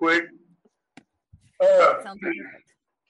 [0.00, 0.24] quick.
[1.62, 1.94] Uh,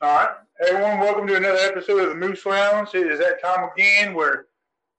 [0.00, 0.28] all right,
[0.66, 2.88] everyone, welcome to another episode of the Moose Lounge.
[2.94, 4.46] It is that time again where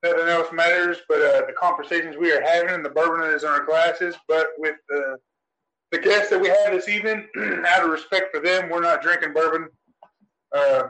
[0.01, 3.43] nothing else matters but uh, the conversations we are having and the bourbon that is
[3.43, 4.15] in our glasses.
[4.29, 5.17] But with the
[5.91, 7.27] the guests that we have this evening,
[7.67, 9.67] out of respect for them, we're not drinking bourbon.
[10.55, 10.83] Uh,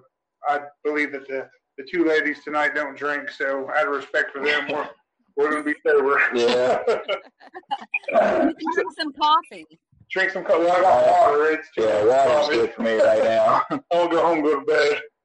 [0.47, 1.49] I believe that the,
[1.79, 4.87] the two ladies tonight don't drink, so out of respect for them, we're
[5.35, 6.21] we're going to be sober.
[6.35, 6.83] Yeah.
[8.75, 9.65] Drink some coffee.
[10.11, 10.59] Drink some coffee.
[10.65, 11.51] Well, I got water.
[11.51, 12.55] It's too Yeah, much water's coffee.
[12.57, 13.61] good for me right now.
[13.93, 14.65] I'll go home, go to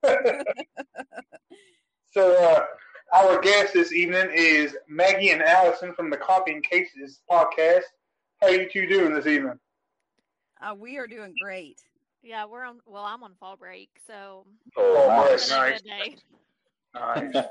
[0.04, 0.44] bed.
[2.12, 2.64] so, uh,
[3.16, 7.82] our guest this evening is Maggie and Alyson from the Coffee and Cases podcast.
[8.40, 9.58] How you two doing this evening?
[10.60, 11.80] Uh, we are doing great.
[12.22, 12.78] Yeah, we're on.
[12.86, 14.46] Well, I'm on fall break, so
[14.76, 15.82] Oh, it's nice.
[15.82, 17.34] been a good day.
[17.34, 17.44] Nice.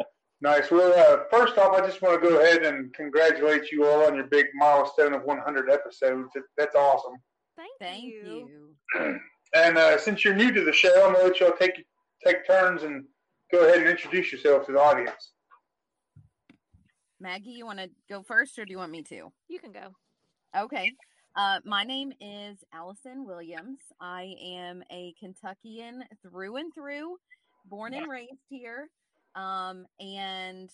[0.40, 0.70] nice.
[0.70, 4.14] Well, uh, first off, I just want to go ahead and congratulate you all on
[4.14, 6.30] your big milestone of 100 episodes.
[6.56, 7.14] That's awesome.
[7.56, 8.48] Thank, Thank you.
[8.94, 9.20] you.
[9.52, 11.84] And uh, since you're new to the show, I'm going to let y'all take,
[12.24, 13.04] take turns and
[13.50, 15.32] go ahead and introduce yourself to the audience.
[17.18, 19.32] Maggie, you want to go first or do you want me to?
[19.48, 19.88] You can go.
[20.56, 20.92] Okay.
[21.36, 23.78] Uh, my name is Alyson Williams.
[24.00, 27.16] I am a Kentuckian through and through,
[27.66, 28.88] born and raised here.
[29.34, 30.70] Um, and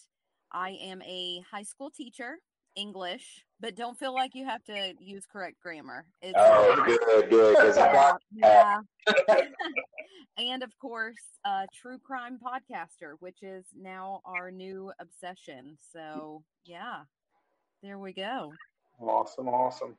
[0.53, 2.39] I am a high school teacher,
[2.75, 6.07] English, but don't feel like you have to use correct grammar.
[6.23, 7.57] It's, Oh, good, good.
[7.57, 8.81] 'cause I yeah.
[10.39, 15.77] and of course, a true crime podcaster, which is now our new obsession.
[15.93, 17.05] So, yeah,
[17.83, 18.53] there we go.
[19.01, 19.97] Awesome, awesome.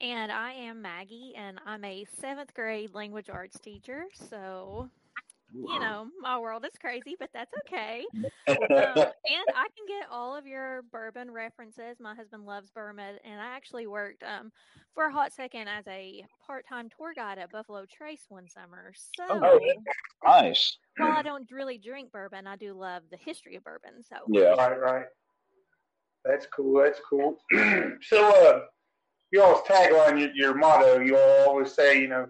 [0.00, 4.04] And I am Maggie, and I'm a seventh grade language arts teacher.
[4.14, 4.88] So,
[5.54, 8.04] you know, my world is crazy, but that's okay.
[8.48, 11.98] Um, and I can get all of your bourbon references.
[12.00, 14.50] My husband loves bourbon, and I actually worked um,
[14.94, 18.92] for a hot second as a part-time tour guide at Buffalo Trace one summer.
[19.16, 19.58] So, Oh,
[20.24, 20.78] nice.
[20.96, 24.02] while I don't really drink bourbon, I do love the history of bourbon.
[24.02, 24.54] So, Yeah.
[24.54, 25.06] Right, right.
[26.24, 26.82] That's cool.
[26.82, 27.36] That's cool.
[28.02, 28.60] so, uh,
[29.30, 32.28] y'all's tagline, your, your motto, you all always say, you know,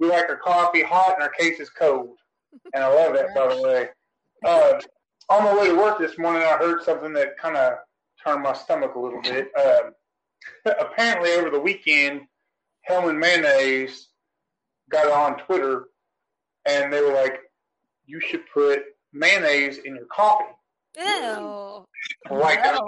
[0.00, 2.18] we like our coffee hot and our cases cold.
[2.72, 3.88] And I love that, by the way.
[4.44, 4.80] Uh,
[5.28, 7.74] on my way to work this morning, I heard something that kind of
[8.22, 9.50] turned my stomach a little bit.
[9.56, 9.92] Um,
[10.80, 12.22] apparently, over the weekend,
[12.88, 14.08] Hellmann Mayonnaise
[14.90, 15.86] got on Twitter,
[16.66, 17.38] and they were like,
[18.06, 18.82] "You should put
[19.12, 20.54] mayonnaise in your coffee."
[20.96, 21.84] ew.
[22.30, 22.80] Like that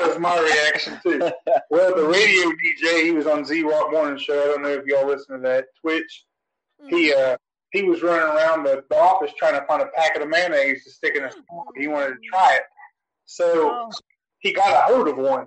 [0.00, 1.30] was my reaction too.
[1.70, 4.42] Well, the radio DJ, he was on Z Rock Morning Show.
[4.42, 6.24] I don't know if y'all listen to that Twitch.
[6.88, 7.36] He uh
[7.72, 10.90] he was running around the, the office trying to find a packet of mayonnaise to
[10.90, 11.80] stick in his coffee.
[11.80, 12.62] He wanted to try it,
[13.26, 13.90] so Oh,
[14.38, 15.46] he got a hold of one.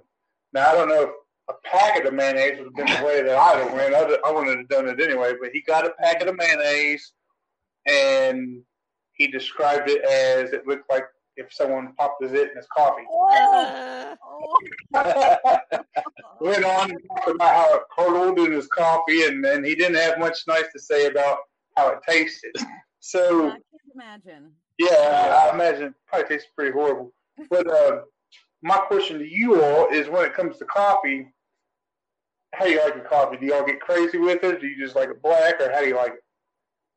[0.53, 1.09] Now I don't know if
[1.49, 3.93] a packet of mayonnaise would have been the way that I'd have went.
[3.93, 5.33] I'd, I wouldn't have done it anyway.
[5.39, 7.13] But he got a packet of mayonnaise,
[7.87, 8.61] and
[9.13, 11.05] he described it as it looked like
[11.35, 13.03] if someone popped his it in his coffee.
[13.11, 14.15] Oh,
[16.39, 19.95] went on and talked about how it curdled in his coffee, and, and he didn't
[19.95, 21.39] have much nice to say about
[21.75, 22.51] how it tasted.
[22.55, 22.61] So I
[22.99, 23.63] So, can't
[23.95, 24.51] imagine.
[24.79, 27.13] yeah, I imagine it probably tastes pretty horrible.
[27.49, 28.01] But uh,
[28.61, 31.27] my question to you all is when it comes to coffee,
[32.53, 33.37] how do you like your coffee?
[33.37, 34.61] Do y'all get crazy with it?
[34.61, 36.23] Do you just like it black, or how do you like it?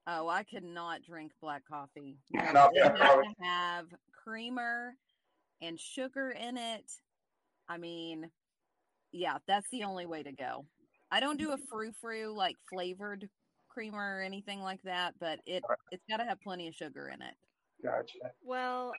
[0.07, 2.17] Oh, I could not drink black coffee.
[2.33, 3.29] Not No, black coffee.
[3.43, 4.95] have creamer
[5.61, 6.85] and sugar in it.
[7.69, 8.31] I mean,
[9.11, 10.65] yeah, that's the only way to go.
[11.11, 13.29] I don't do a frou frou like flavored
[13.77, 15.77] creamer or anything like that, but it Right.
[15.93, 17.35] it's got to have plenty of sugar in it.
[17.85, 18.33] Gotcha.
[18.43, 18.93] well,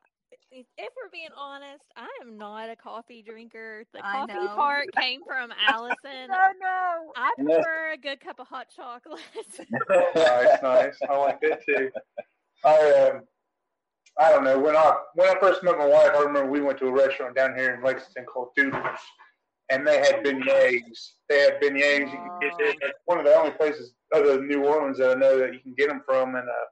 [0.51, 3.85] if if we're being honest, I am not a coffee drinker.
[3.91, 4.55] The coffee know.
[4.55, 6.27] part came from Alyson.
[6.29, 7.11] no!
[7.15, 9.19] I prefer a good cup of hot chocolate.
[10.15, 10.97] nice, nice.
[11.09, 11.89] I like that too.
[12.63, 13.21] I um,
[14.19, 16.11] I don't know when I when I first met my wife.
[16.15, 18.99] I remember we went to a restaurant down here in Lexington called Doodles,
[19.69, 21.11] and they had beignets.
[21.29, 22.11] They had beignets.
[22.11, 22.77] You can get it.
[22.81, 25.59] It's one of the only places other than New Orleans that I know that you
[25.59, 26.35] can get them from.
[26.35, 26.65] And uh,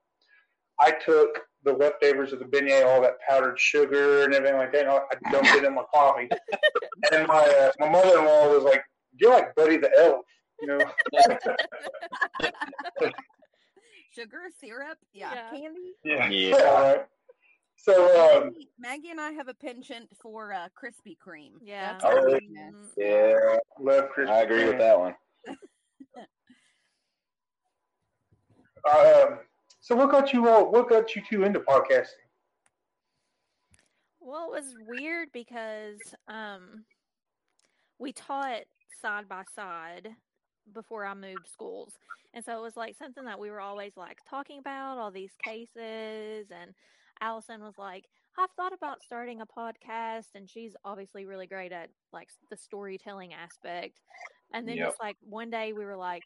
[0.80, 4.88] I took the leftovers of the beignet, all that powdered sugar and everything like that.
[4.88, 6.30] And I dumped it in my coffee.
[7.12, 8.84] and my uh, my mother in law was like,
[9.18, 10.25] "You're like Buddy the Elf."
[10.62, 10.80] You know,
[14.14, 15.50] Sugar, syrup, yeah, Yeah.
[15.52, 15.94] candy.
[16.06, 16.96] yeah, Yeah.
[17.88, 18.06] All right.
[18.06, 21.54] So, um, Maggie, Maggie and I have a penchant for uh, Krispy Kreme.
[21.62, 21.98] Yeah.
[22.04, 22.40] Oh.
[22.98, 25.16] Yeah, love Krispy I agree with that one.
[28.86, 29.40] Um,
[29.80, 30.72] so what got you all?
[30.72, 32.22] What got you two into podcasting?
[34.20, 36.86] Well, it was weird because um,
[37.98, 38.62] we taught
[39.02, 40.10] side by side
[40.74, 41.94] before I moved schools.
[42.34, 45.34] And so it was like something that we were always like talking about all these
[45.44, 46.74] cases and
[47.22, 48.06] Allison was like,
[48.38, 53.34] I've thought about starting a podcast and she's obviously really great at like the storytelling
[53.34, 54.02] aspect.
[54.54, 54.88] And then Yep.
[54.90, 56.24] just like one day we were like,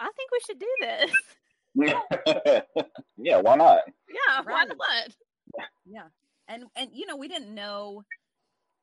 [0.00, 1.12] I think we should do this.
[3.16, 3.80] yeah, why not?
[4.08, 4.68] yeah, why Right.
[4.68, 5.16] not?
[5.86, 6.08] Yeah.
[6.48, 8.02] And and you know, we didn't know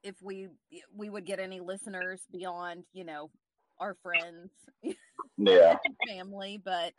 [0.03, 0.47] if we
[0.95, 3.29] we would get any listeners beyond, you know,
[3.79, 4.49] our friends,
[5.37, 5.77] Yeah.
[6.07, 6.93] family, but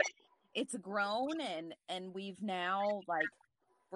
[0.54, 3.26] it's grown and and we've now like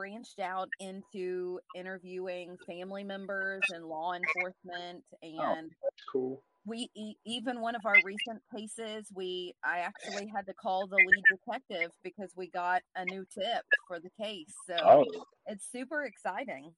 [0.01, 6.43] branched out into interviewing family members and law enforcement oh, and That's cool.
[6.67, 10.97] we e- even one of our recent cases we i actually had to call the
[10.97, 15.05] lead detective because we got a new tip for the case so Oh,
[15.47, 16.73] it's super exciting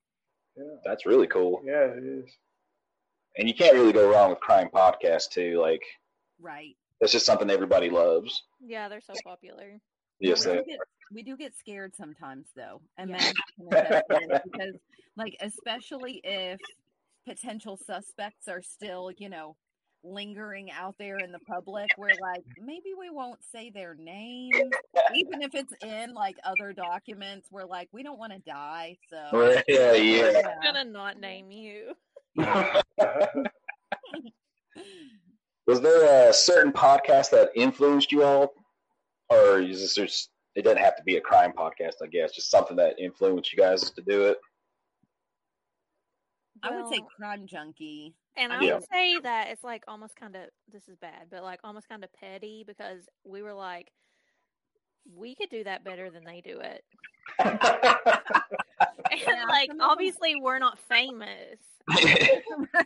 [0.57, 0.77] Yeah.
[0.85, 1.61] that's really cool.
[1.65, 2.31] Yeah, it is.
[3.37, 5.61] And you can't really go wrong with crime podcasts too.
[5.61, 5.83] Like
[6.41, 8.43] right that's just something everybody loves.
[8.61, 9.79] Yeah, they're so popular.
[10.21, 10.79] Yes, we, do get,
[11.13, 13.17] we do get scared sometimes though and Yeah.
[13.17, 14.75] Maggie can attest to this, because
[15.17, 16.59] like especially if
[17.27, 19.57] potential suspects are still you know
[20.05, 24.55] lingering out there in the public we're like maybe we won't say their names
[25.15, 29.39] even if it's in like other documents we're like we don't want to die so
[29.39, 30.43] Right, yeah, yeah.
[30.47, 31.95] I'm gonna not name you.
[35.67, 38.55] Was there a certain podcast that influenced you all,
[39.31, 41.95] or is this just it doesn't have to be a crime podcast?
[42.03, 44.39] I guess just something that influenced you guys to do it.
[46.63, 48.15] I would say crime junkie.
[48.37, 48.75] And I Yeah.
[48.75, 50.43] would say that it's like almost kind of
[50.73, 53.93] this is bad, but like almost kind of petty because we were like,
[55.15, 56.85] we could do that better than they do it.
[59.11, 61.59] And like some of 'em- obviously we're not famous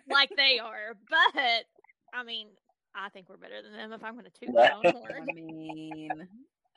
[0.09, 1.65] like they are, but
[2.15, 2.49] I mean,
[2.95, 5.27] I think we're better than them if I'm going to toot my own I horn.
[5.35, 6.29] mean,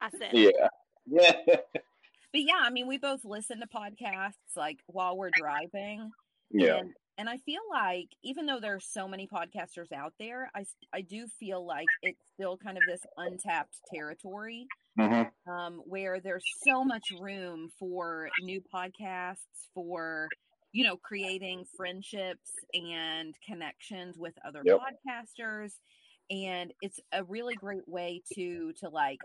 [0.00, 0.68] I said, yeah,
[1.06, 6.10] yeah, but yeah, I mean, we both listen to podcasts like while we're driving.
[6.50, 6.76] yeah.
[6.78, 11.00] And, and I feel like even though there's so many podcasters out there, I, I
[11.00, 14.66] do feel like it's still kind of this untapped territory
[14.98, 20.28] hmm um, where there's so much room for new podcasts, for
[20.76, 24.78] you know, creating friendships and connections with other Yep.
[24.78, 25.72] podcasters,
[26.28, 29.18] and it's a really great way to to like,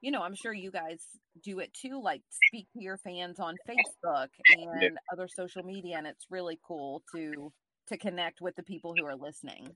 [0.00, 1.02] you know, I'm sure you guys
[1.42, 6.06] do it too, like speak to your fans on Facebook and other social media, and
[6.06, 7.52] it's really cool to
[7.88, 9.74] to connect with the people who are listening.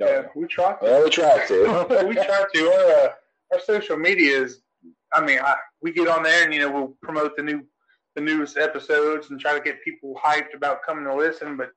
[0.00, 0.78] yeah, we try to.
[0.82, 2.06] Well, we try to.
[2.08, 2.60] we try to.
[2.60, 3.12] Our, uh,
[3.52, 4.62] our social media is,
[5.12, 7.64] I mean, I, we get on there and you know we'll promote the new
[8.20, 11.56] the newest episodes and try to get people hyped about coming to listen.
[11.56, 11.70] But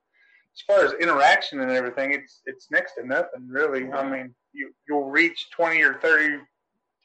[0.56, 3.92] as far as interaction and everything, it's it's next to nothing really.
[3.92, 6.38] I mean, you you'll reach twenty or 30,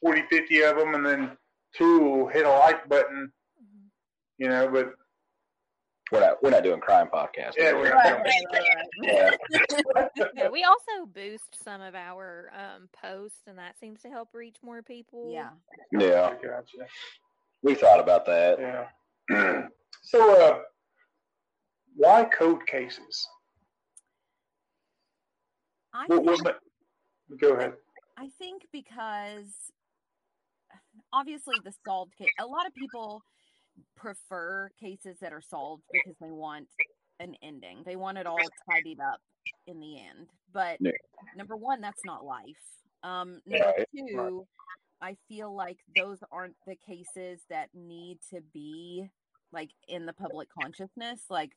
[0.01, 1.31] 40, 50 of them, and then
[1.75, 3.31] two will hit a like button.
[4.37, 4.93] You know, but
[6.11, 7.53] We're not we're not doing crime podcasts.
[7.57, 9.37] Yeah, we're not right, right, right.
[9.51, 10.07] Yeah.
[10.35, 14.57] yeah, we also boost some of our um, posts, and that seems to help reach
[14.63, 15.31] more people.
[15.33, 15.49] yeah.
[15.91, 16.33] Yeah.
[16.41, 16.87] gotcha.
[17.61, 18.59] We thought about that.
[18.59, 18.85] Yeah.
[20.01, 20.59] So, uh,
[21.95, 23.27] why cold cases?
[25.93, 26.59] I What, think- what,
[27.39, 27.73] go ahead.
[28.17, 29.53] I think because
[31.13, 33.21] obviously the solved case, a lot of people
[33.95, 36.67] prefer cases that are solved because they want
[37.19, 37.83] an ending.
[37.85, 38.37] They want it all
[38.69, 39.21] tidied up
[39.67, 40.27] in the end.
[40.51, 40.91] But Yeah.
[41.35, 42.45] number one, that's not life.
[43.03, 44.47] Um, number Right, two,
[45.01, 49.09] I feel like those aren't the cases that need to be
[49.51, 51.21] like in the public consciousness.
[51.29, 51.51] Like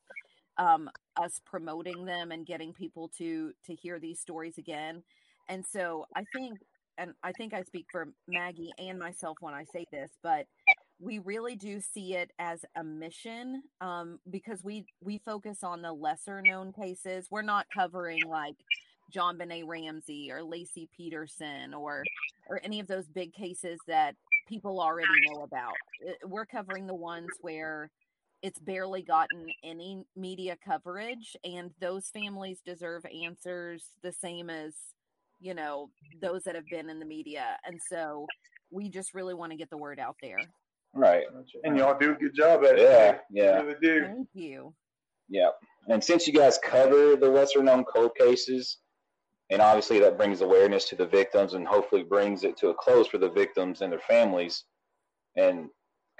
[0.58, 5.02] um, us promoting them and getting people to to hear these stories again.
[5.48, 6.58] And so I think,
[6.98, 10.46] and I think I speak for Maggie and myself when I say this, but
[11.00, 15.92] we really do see it as a mission um, because we we focus on the
[15.92, 17.26] lesser known cases.
[17.30, 18.56] We're not covering like
[19.14, 22.04] JonBenét Ramsey or Laci Peterson or
[22.48, 24.14] or any of those big cases that
[24.48, 25.74] people already know about.
[26.26, 27.90] We're covering the ones where
[28.42, 34.74] it's barely gotten any media coverage and those families deserve answers the same as
[35.40, 38.26] you know those that have been in the media and so
[38.72, 40.38] we just really want to get the word out there
[40.94, 41.24] Right.
[41.64, 42.82] And y'all do a good job at it.
[42.82, 43.18] Yeah.
[43.30, 43.60] Yeah.
[43.60, 44.04] You really do.
[44.04, 44.74] thank you
[45.28, 45.50] Yeah.
[45.88, 48.78] And since you guys cover the lesser known cold cases,
[49.52, 53.06] and obviously that brings awareness to the victims and hopefully brings it to a close
[53.06, 54.64] for the victims and their families.
[55.36, 55.68] And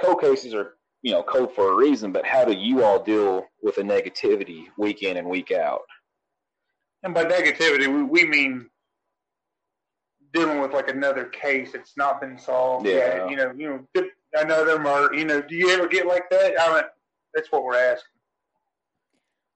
[0.01, 3.47] cold cases are, you know, cold for a reason, but how do you all deal
[3.63, 5.81] with the negativity week in and week out?
[7.03, 8.69] And by negativity, we, we mean
[10.35, 12.93] dealing with like another case that's not been solved Yeah.
[12.97, 13.31] yet.
[13.31, 15.15] You know, you know, another murder.
[15.15, 16.55] You know, do you ever get like that?
[16.61, 16.83] I mean,
[17.35, 18.09] that's what we're asking.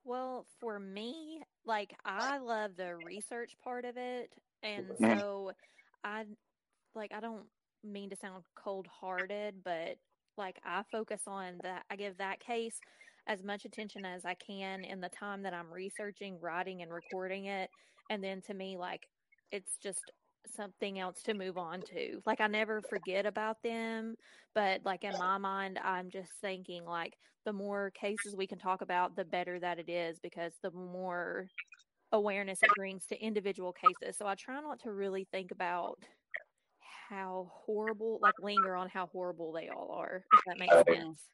[0.02, 1.35] Well, for me,
[1.66, 4.32] like I love the research part of it,
[4.62, 5.02] and Mhm.
[5.02, 5.52] so
[6.04, 6.26] I
[6.94, 7.46] like I don't
[7.84, 9.98] mean to sound cold-hearted, but
[10.36, 12.80] like I focus on that I give that case
[13.26, 17.46] as much attention as I can in the time that I'm researching, writing and recording
[17.46, 17.70] it,
[18.10, 19.08] and then to me like
[19.52, 20.10] it's just
[20.54, 22.20] something else to move on to.
[22.26, 24.16] Like I never forget about them,
[24.54, 28.82] but like in my mind I'm just thinking like the more cases we can talk
[28.82, 31.48] about, the better that it is because the more
[32.12, 34.16] awareness it brings to individual cases.
[34.16, 35.98] So I try not to really think about
[37.08, 40.96] how horrible, like linger on how horrible they all are, if that makes Okay.
[40.96, 41.28] sense.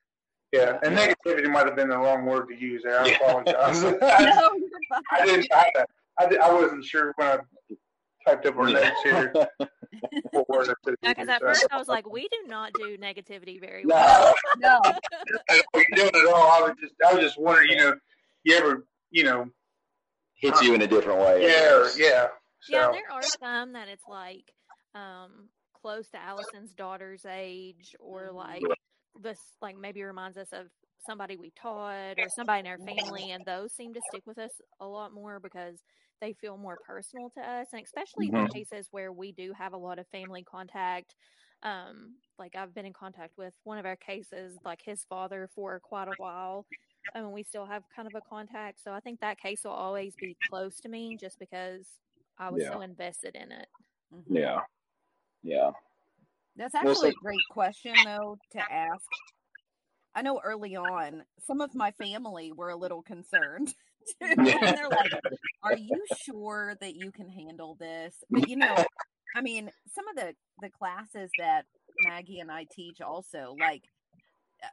[0.52, 3.00] Yeah, and negativity might have been the wrong word to use there.
[3.00, 3.82] I apologize.
[3.82, 4.22] No, I,
[4.58, 5.02] you're fine.
[5.10, 5.46] I didn't.
[5.50, 5.72] I,
[6.20, 7.38] I, did- I wasn't sure when I
[8.26, 8.80] typed up our Yeah.
[8.80, 11.46] notes here I should Because use, at so.
[11.46, 14.34] first I was like, we do not do negativity very well.
[14.58, 14.78] No.
[14.84, 14.92] No.
[15.50, 16.50] I don't think you're doing it all.
[16.50, 17.70] I was just, I was just wondering.
[17.70, 17.94] You know,
[18.44, 19.46] you ever, you know,
[20.34, 21.42] Hits you in a different way.
[21.46, 22.26] Yeah, or- yeah.
[22.62, 24.44] So, Yeah, there are some that it's like
[24.94, 25.48] um
[25.80, 28.62] close to Alyson's daughter's age or like
[29.20, 30.66] this like maybe reminds us of
[31.08, 34.50] somebody we taught or somebody in our family and those seem to stick with us
[34.80, 35.76] a lot more because
[36.22, 38.52] they feel more personal to us and especially the Mhm.
[38.52, 41.16] cases where we do have a lot of family contact
[41.64, 45.80] um like I've been in contact with one of our cases like his father for
[45.80, 46.64] quite a while
[47.14, 50.14] and we still have kind of a contact so I think that case will always
[50.14, 51.86] be close to me just because
[52.38, 52.70] I was Yeah.
[52.70, 53.68] so invested in it.
[54.14, 54.24] Mhm.
[54.28, 54.60] Yeah.
[55.42, 55.72] Yeah.
[56.56, 59.06] That's Well, actually so- a great question, though, to ask.
[60.14, 63.74] I know early on, some of my family were a little concerned.
[64.20, 64.56] Too.
[64.62, 65.14] and they're like,
[65.62, 68.24] Are you sure that you can handle this?
[68.32, 68.84] But, you know,
[69.34, 71.66] I mean, some of the, the classes that
[72.00, 73.84] Maggie and I teach also, like,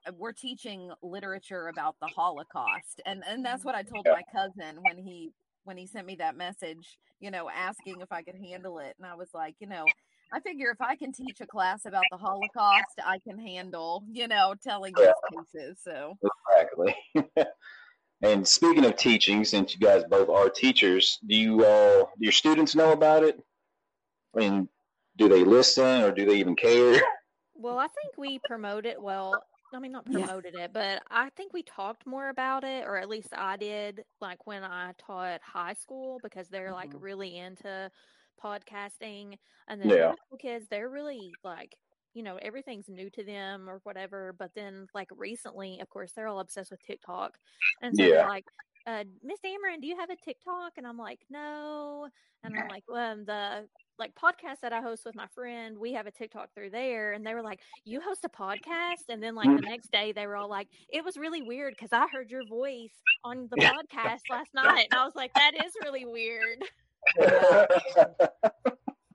[0.08, 3.02] uh, we're teaching literature about the Holocaust.
[3.06, 5.34] And, and that's what I told my cousin when he
[5.64, 8.96] when he sent me that message, you know, asking if I could handle it.
[8.98, 9.94] And I was like, you know,
[10.32, 14.28] I figure if I can teach a class about the Holocaust, I can handle, you
[14.28, 15.06] know, telling Yeah.
[15.06, 15.80] these cases.
[15.84, 16.18] So,
[16.50, 16.96] Exactly.
[18.22, 22.32] and speaking of teaching, since you guys both are teachers, do you all do your
[22.32, 23.44] students know about it?
[24.36, 24.70] I mean,
[25.18, 27.02] do they listen or do they even care?
[27.54, 29.46] Well, I think we promote it well.
[29.74, 30.28] I mean, not Yeah.
[30.28, 34.04] promoted it, but I think we talked more about it, or at least I did,
[34.22, 37.02] like when I taught high school, because they're like Mhm.
[37.02, 37.92] really into
[38.44, 39.38] podcasting.
[39.68, 40.12] And then Yeah.
[40.16, 41.76] school kids, they're really like,
[42.14, 44.34] you know, everything's new to them or whatever.
[44.38, 47.38] But then, like recently, of course, they're all obsessed with TikTok,
[47.82, 48.10] and so Yeah.
[48.10, 48.46] they're like,
[48.88, 52.08] uh, "Miss Dameron, do you have a TikTok?" And I'm like, "No."
[52.44, 53.68] And I'm like, "Well, the
[54.00, 57.12] like podcast that I host with my friend, we have a TikTok through there.
[57.12, 59.10] And they were like, You host a podcast?
[59.10, 61.92] And then like the next day they were all like, It was really weird because
[61.92, 62.94] I heard your voice
[63.26, 63.58] on the
[63.98, 64.88] podcast last night.
[64.92, 66.64] And I was like, That is really weird.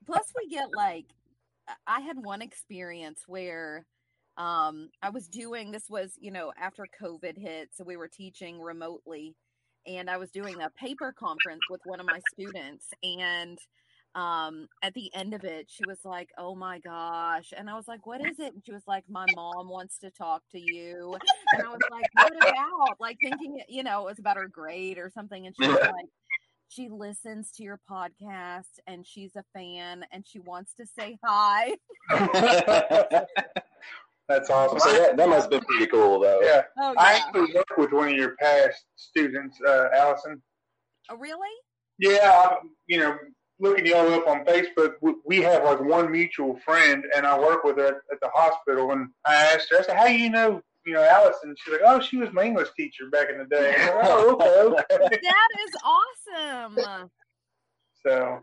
[0.07, 1.07] plus we get like
[1.87, 3.87] I had one experience where
[4.37, 8.61] um I was doing this was, you know, after COVID hit, so we were teaching
[8.61, 9.35] remotely
[9.87, 13.59] and I was doing a paper conference with one of my students and
[14.17, 17.89] um at the end of it she was like oh my gosh and i was
[17.89, 18.55] like what is it?
[18.55, 21.17] And she was like my mom wants to talk to you
[21.53, 23.01] and i was like what about?
[23.01, 26.07] Like thinking you know it was about her grade or something and she was like
[26.69, 31.75] she listens to your podcast and she's a fan and she wants to say hi
[34.29, 34.79] That's awesome.
[34.79, 36.41] so that, that must have been pretty cool, though.
[36.43, 40.41] yeah, oh I actually worked with one of your past students, uh, Alyson.
[41.11, 41.51] oh really
[41.99, 42.57] Yeah, I,
[42.87, 43.19] you know,
[43.61, 47.39] looking you all up on Facebook, we, we have like one mutual friend, and I
[47.39, 48.93] work with her at, at the hospital.
[48.93, 51.83] And I asked her, I said, "How do you know, you know, Alyson?" She's like,
[51.85, 55.21] "Oh, she was my English teacher back in the day." Like, oh, okay, okay.
[55.23, 57.11] that is awesome
[58.07, 58.41] So,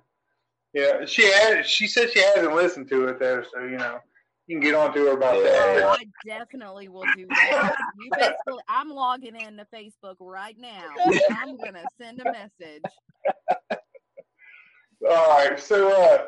[0.73, 1.65] yeah, she had.
[1.65, 3.99] She said she hasn't listened to it though, so you know,
[4.47, 5.85] you can get on to her about Oh, that.
[5.85, 7.75] I definitely will do that.
[7.99, 10.83] You basically, I'm logging into Facebook right now.
[11.31, 12.81] I'm gonna send a message.
[15.09, 16.25] All right, so uh,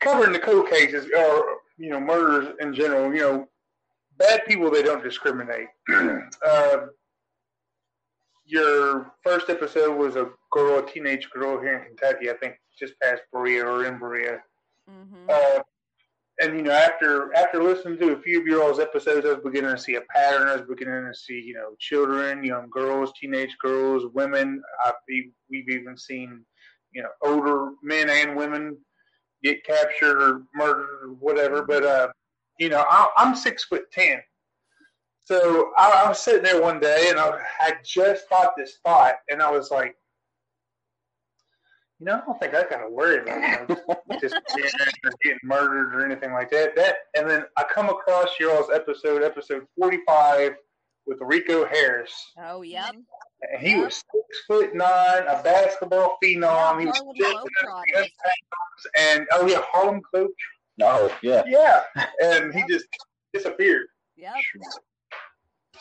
[0.00, 1.44] covering the cold cases or
[1.76, 3.48] you know murders in general, you know,
[4.18, 5.68] bad people they don't discriminate.
[5.92, 6.76] uh,
[8.44, 12.94] your first episode was a girl, a teenage girl here in Kentucky, I think just
[13.00, 14.42] past Berea or in Berea.
[14.88, 15.60] hmm Uh,
[16.40, 19.44] and you know, after after listening to a few of your all's episodes, I was
[19.44, 20.48] beginning to see a pattern.
[20.48, 24.60] I was beginning to see, you know, children, young girls, teenage girls, women.
[24.84, 24.94] I've,
[25.48, 26.44] we've even seen,
[26.92, 28.76] you know, older men and women
[29.44, 31.62] get captured or murdered or whatever.
[31.62, 32.08] But uh,
[32.58, 34.20] you know, I, I'm six foot ten,
[35.24, 39.14] so I, I was sitting there one day and I had just thought this thought,
[39.30, 39.96] and I was like,
[41.98, 44.34] you know, I don't think I got to worry about you know, just
[45.22, 46.76] getting murdered or anything like that.
[46.76, 50.56] That, and then I come across your all's episode, episode forty-five,
[51.06, 52.12] with Rico Harris.
[52.38, 52.94] Oh, yep.
[53.52, 56.42] And he was six foot nine, a basketball phenom.
[56.44, 57.46] Yeah, he was
[57.94, 60.30] just and oh yeah, Harlem Coach.
[60.78, 61.42] No, yeah.
[61.46, 61.82] Yeah,
[62.22, 62.86] and he just
[63.32, 63.86] disappeared.
[64.16, 64.34] Yep.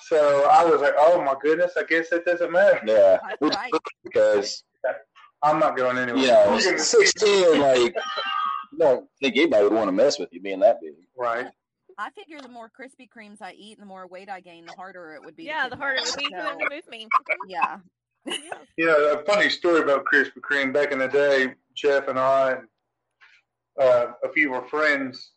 [0.06, 2.80] So I was like, oh my goodness, I guess it doesn't matter.
[2.86, 3.18] Yeah.
[3.40, 3.72] That's right.
[4.04, 4.64] Because,
[5.42, 6.22] I'm not going anywhere.
[6.22, 7.96] you know, You're 16, like,
[8.72, 10.94] you don't think anybody would want to mess with you being that big.
[11.18, 11.48] right.
[11.98, 14.74] I figure the more Krispy Kremes I eat and the more weight I gain, the
[14.74, 15.44] harder it would be.
[15.44, 17.08] Yeah, the harder it would be for them to move me.
[17.48, 17.78] Yeah.
[18.78, 19.14] Yeah.
[19.14, 20.74] A funny story about Krispy Kreme.
[20.74, 22.68] Back in the day, Jeff and I and
[23.80, 25.32] uh, a few of our friends,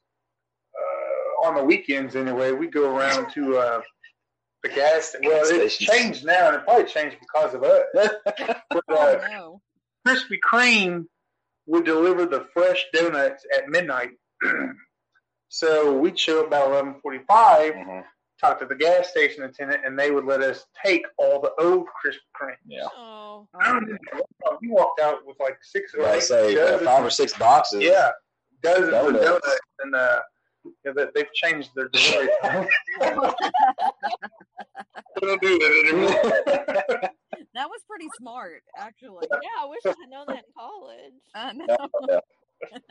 [0.74, 3.80] uh, on the weekends anyway, we go around to uh,
[4.62, 5.10] the gas.
[5.10, 5.28] Station.
[5.28, 7.82] Well, it's changed now, and it probably changed because of us.
[8.70, 9.60] But, Oh uh, no.
[10.06, 11.06] Krispy Kreme
[11.66, 14.10] would deliver the fresh donuts at midnight.
[15.48, 18.04] so we'd show up about eleven forty-five, Mhm.
[18.40, 21.86] talk to the gas station attendant, and they would let us take all the old
[21.86, 22.56] Krispy Kreme.
[22.66, 22.86] Yeah.
[22.96, 23.48] Oh.
[24.62, 27.82] We walked out with like six or I eight say uh, five or six boxes.
[27.82, 28.10] Yeah,
[28.62, 29.24] dozens of Donuts.
[29.24, 30.20] donuts, and uh,
[30.84, 32.28] yeah, they- they've changed their delivery.
[32.42, 32.66] time.
[35.20, 37.10] they don't do that anymore.
[37.54, 39.26] That was pretty smart, actually.
[39.30, 41.14] Yeah, I wish I had known that in college.
[41.34, 41.66] I know.
[42.06, 42.20] Yeah.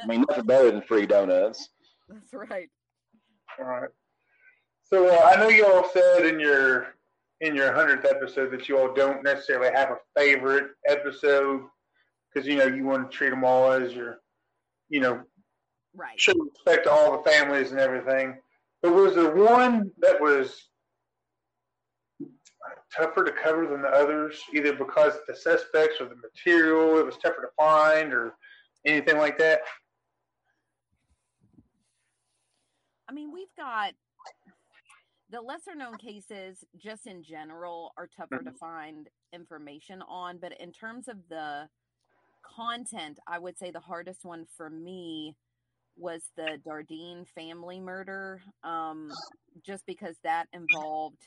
[0.01, 1.69] I mean, nothing better than free donuts.
[2.09, 2.67] That's right.
[3.59, 3.89] All right.
[4.83, 6.95] So uh, I know you all said in your
[7.41, 11.61] in your hundredth episode that you all don't necessarily have a favorite episode
[12.33, 14.17] because you know you want to treat them all as your,
[14.89, 15.21] you know,
[15.95, 16.19] Right.
[16.19, 18.37] show respect to all the families and everything.
[18.81, 20.67] But was there one that was
[22.95, 27.05] tougher to cover than the others, either because of the suspects or the material it
[27.05, 28.35] was tougher to find, or
[28.85, 29.61] anything like that?
[33.07, 33.93] I mean, we've got
[35.31, 38.57] the lesser known cases just in general are tougher to mm-hmm.
[38.57, 41.67] find information on, but in terms of the
[42.55, 45.35] content, I would say the hardest one for me
[45.97, 49.11] was the Dardeen family murder, um,
[49.65, 51.17] just because that involved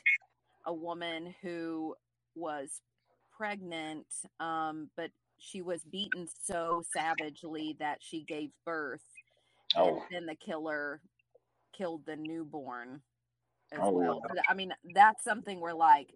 [0.65, 1.95] a woman who
[2.35, 2.81] was
[3.35, 4.05] pregnant,
[4.39, 9.03] um, but she was beaten so savagely that she gave birth.
[9.75, 10.05] And Oh.
[10.11, 11.01] then the killer
[11.73, 13.01] killed the newborn
[13.71, 14.19] as Oh, well.
[14.33, 16.13] that- I mean, that's something where like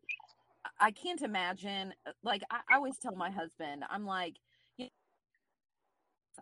[0.80, 1.94] I- can't imagine.
[2.24, 4.38] Like I, I always tell my husband, I'm like,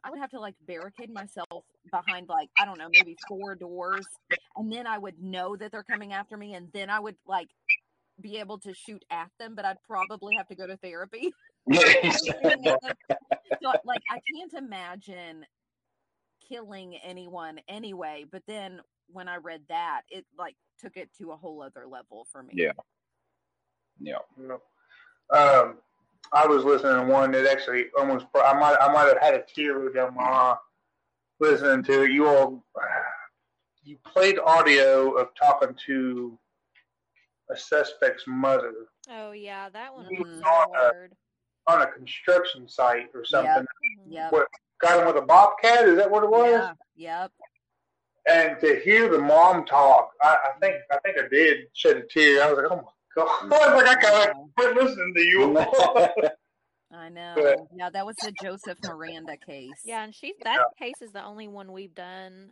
[0.04, 4.06] I would have to like barricade myself behind like I don't know maybe four doors,
[4.56, 7.50] and then I would know that they're coming after me, and then I would like
[8.22, 11.34] be able to shoot at them, but I'd probably have to go to therapy.
[11.72, 13.18] shooting at them.
[13.62, 15.46] so like I can't imagine
[16.48, 18.26] killing anyone anyway.
[18.30, 22.28] But then when I read that, it like took it to a whole other level
[22.32, 22.54] for me.
[22.56, 22.72] Yeah.
[24.00, 24.16] yeah.
[25.34, 25.78] Um,
[26.34, 29.44] I was listening to one that actually almost I might I might have had a
[29.44, 30.56] tear roll down my eye
[31.42, 32.12] listening to it.
[32.12, 32.64] You all
[33.84, 36.38] you played audio of talking to
[37.50, 38.74] a suspect's mother
[39.10, 41.14] Oh yeah, that one was so Uh, hard.
[41.68, 43.50] on a construction site or something.
[43.52, 43.66] Yep.
[44.08, 44.32] Yep.
[44.32, 44.48] What
[44.82, 45.88] got him with a bobcat?
[45.88, 46.72] Is that what it was?
[46.96, 47.24] Yeah.
[47.24, 47.32] Yep.
[48.30, 52.04] And to hear the mom talk, I, I think I think I did shed a
[52.04, 52.44] tear.
[52.44, 52.84] I was like, oh my
[53.16, 53.54] god!
[53.70, 55.58] I was like, I gotta quit listening to you.
[56.94, 57.34] I know.
[57.38, 59.82] But- yeah, that was the Joseph Miranda case.
[59.86, 62.52] Yeah, and she that case is the only one we've done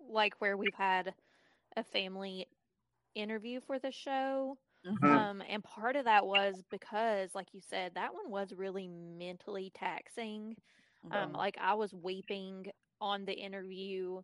[0.00, 1.14] like where we've had
[1.76, 2.46] a family
[3.14, 4.56] interview for the show.
[4.86, 5.04] Mhm.
[5.04, 9.70] Um, and part of that was because, like you said, that one was really mentally
[9.74, 10.56] taxing.
[11.10, 11.36] Um, Mhm.
[11.36, 14.22] like I was weeping on the interview,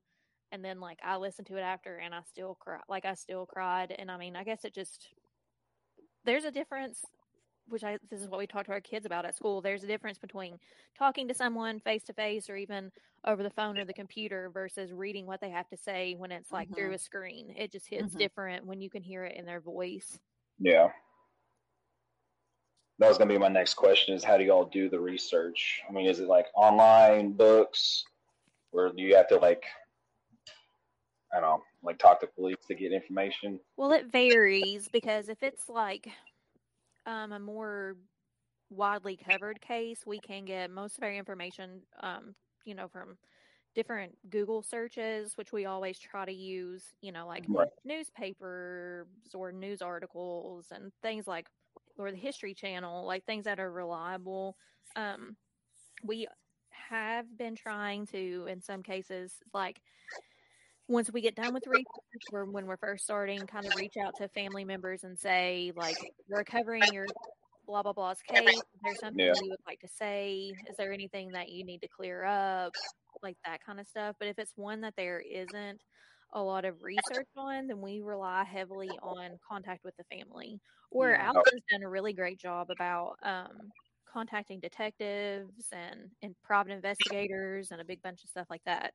[0.53, 2.81] and then like I listened to it after, and I still cry.
[2.89, 5.13] Like I still cried, and I mean, I guess it just
[6.25, 7.05] there's a difference.
[7.69, 9.63] Which I this is what we talk to our kids about at school.
[9.63, 10.59] There's a difference between
[10.99, 12.93] talking to someone face to face or even
[13.25, 16.53] over the phone or the computer versus reading what they have to say when it's
[16.53, 17.55] like through a screen.
[17.57, 18.19] It just hits Mhm.
[18.19, 20.21] different when you can hear it in their voice.
[20.59, 20.93] Yeah.
[22.99, 25.83] That was gonna be my next question: Is how do y'all do the research?
[25.89, 28.05] I mean, is it like online books,
[28.73, 29.65] or do you have to like,
[31.33, 33.61] I don't know, like talk to police to get information?
[33.77, 36.09] Well, it varies because if it's like
[37.07, 37.97] um, a more
[38.71, 43.17] widely covered case, we can get most of our information, um, you know, from
[43.75, 47.69] different Google searches, which we always try to use, you know, like Right.
[47.85, 51.49] newspapers or news articles and things like,
[51.99, 54.57] or the History Channel, like things that are reliable.
[54.97, 55.37] Um,
[56.03, 56.27] we
[56.71, 59.81] have been trying to, in some cases, like
[60.89, 61.87] once we get done with research,
[62.33, 65.97] or when we're first starting, kind of reach out to family members and say, like,
[66.29, 67.07] we're covering your
[67.67, 68.49] blah blah blah's case.
[68.51, 69.33] Is there something Yeah.
[69.43, 70.53] you would like to say?
[70.69, 72.73] Is there anything that you need to clear up?
[73.23, 74.17] Like that kind of stuff.
[74.19, 75.81] But if it's one that there isn't
[76.35, 80.61] a lot of research on, then we rely heavily on contact with the family.
[80.91, 81.31] Or Yeah.
[81.33, 83.73] Alyson's done a really great job about um,
[84.13, 88.93] contacting detectives and, and private investigators and a big bunch of stuff like that.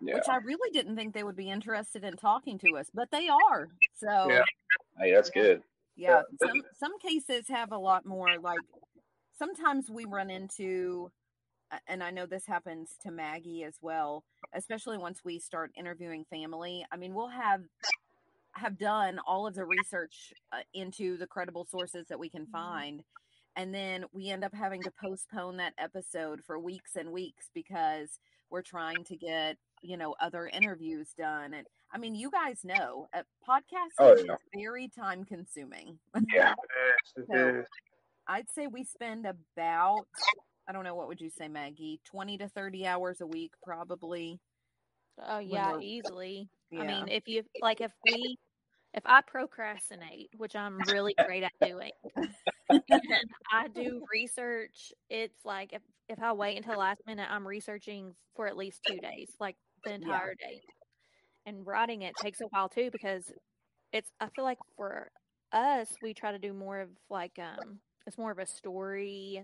[0.00, 0.14] Yeah.
[0.14, 3.28] Which I really didn't think they would be interested in talking to us, but they
[3.28, 3.68] are.
[3.98, 4.42] So Yeah.
[4.98, 5.62] Hey, that's good.
[5.96, 8.58] yeah some some cases have a lot more like
[9.38, 11.10] sometimes we run into
[11.86, 14.22] and i know this happens to maggie as well
[14.54, 17.62] especially once we start interviewing family i mean we'll have
[18.52, 23.02] have done all of the research uh, into the credible sources that we can find
[23.56, 28.18] and then we end up having to postpone that episode for weeks and weeks because
[28.50, 29.56] we're trying to get
[29.86, 34.32] you know other interviews done and i mean you guys know uh, podcasting Oh, yeah.
[34.34, 35.98] is very time consuming
[36.32, 36.54] Yeah.
[36.86, 37.66] Yes, it So- is.
[38.28, 40.06] I'd say we spend about
[40.68, 42.00] I don't know what would you say, Maggie?
[42.04, 44.40] Twenty to thirty hours a week, probably.
[45.24, 46.48] Oh yeah, easily.
[46.72, 46.80] Yeah.
[46.80, 48.36] I mean, if you like, if we,
[48.92, 51.92] if I procrastinate, which I'm really great at doing,
[52.68, 52.82] and
[53.52, 54.92] I do research.
[55.08, 58.96] It's like if if I wait until last minute, I'm researching for at least two
[58.98, 59.54] days, like
[59.86, 60.60] the entire day.
[61.46, 63.32] And writing it takes a while too because
[63.92, 64.10] it's.
[64.20, 65.10] I feel like for
[65.52, 69.42] us, we try to do more of like um, it's more of a story,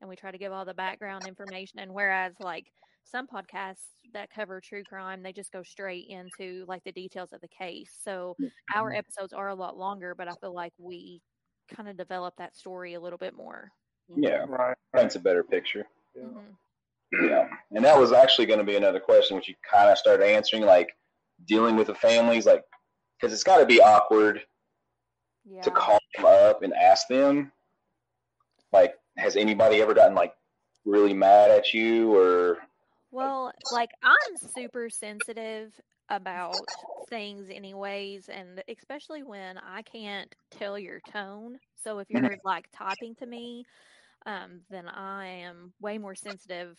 [0.00, 1.78] and we try to give all the background information.
[1.80, 2.66] And whereas like
[3.04, 7.40] some podcasts that cover true crime, they just go straight into like the details of
[7.42, 7.92] the case.
[8.02, 8.36] So
[8.74, 11.20] our episodes are a lot longer, but I feel like we
[11.74, 13.70] kind of develop that story a little bit more.
[14.08, 14.44] Yeah.
[14.48, 14.76] Right.
[14.94, 15.86] Paints a better picture.
[16.14, 16.22] Yeah.
[16.24, 16.56] Mhm.
[17.12, 17.48] Yeah.
[17.70, 20.62] And that was actually going to be another question, which you kind of started answering,
[20.64, 20.96] like
[21.44, 22.64] dealing with the families, like,
[23.20, 24.42] because it's got to be awkward
[25.44, 25.62] Yeah.
[25.62, 27.52] to call them up and ask them,
[28.72, 30.34] like, has anybody ever gotten like
[30.84, 32.58] really mad at you or
[33.10, 36.74] Well, like I'm super sensitive about
[37.08, 41.58] things anyways and especially when I can't tell your tone.
[41.74, 43.66] So if you're like typing to me,
[44.26, 46.78] um then I am way more sensitive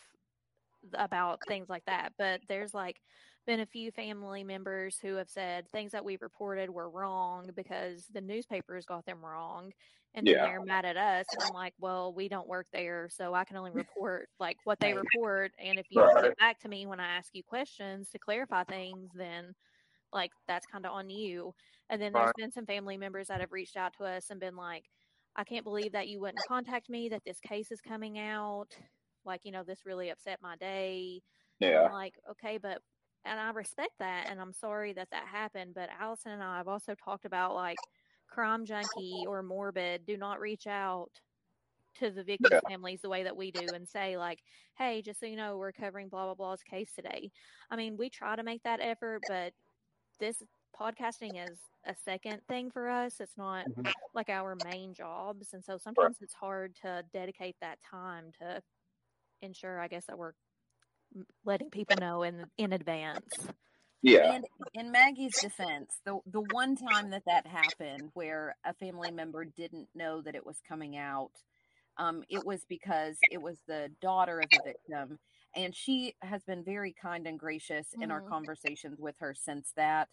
[0.94, 2.12] about things like that.
[2.18, 3.00] But there's like
[3.46, 8.06] been a few family members who have said things that we reported were wrong because
[8.08, 9.72] the newspapers got them wrong
[10.14, 10.36] and Yeah.
[10.40, 13.56] they're mad at us and I'm like, well, we don't work there, so I can
[13.56, 16.22] only report like what they report and if you don't Right.
[16.22, 19.54] get back to me when I ask you questions to clarify things, then
[20.12, 21.54] like that's kind of on you.
[21.90, 22.34] And then there's Right.
[22.34, 24.84] been some family members that have reached out to us and been like,
[25.36, 28.76] I can't believe that you wouldn't contact me, that this case is coming out.
[29.26, 31.22] Like, you know, this really upset my day.
[31.60, 32.82] Yeah, I'm like, okay, but,
[33.24, 34.28] and I respect that.
[34.28, 35.74] And I'm sorry that that happened.
[35.74, 37.80] But Alyson and I have also talked about like
[38.28, 41.10] crime junkie or morbid, do not reach out
[41.96, 42.60] to the victims' Yeah.
[42.66, 44.40] families the way that we do and say, like,
[44.76, 47.30] hey, just so you know, we're covering blah, blah, blah's case today.
[47.70, 49.52] I mean, we try to make that effort, but
[50.20, 50.42] this
[50.78, 53.20] podcasting is a second thing for us.
[53.20, 53.92] It's not Mhm.
[54.14, 55.52] like our main jobs.
[55.52, 58.62] And so sometimes it's hard to dedicate that time to
[59.44, 60.34] ensure, I guess, that we're
[61.44, 63.48] letting people know in in advance.
[64.02, 69.10] yeah, And in Maggie's defense, the the one time that that happened, where a family
[69.12, 71.32] member didn't know that it was coming out,
[71.98, 75.18] um, it was because it was the daughter of the victim,
[75.56, 78.22] and she has been very kind and gracious in our Mhm.
[78.22, 80.08] conversations with her since that.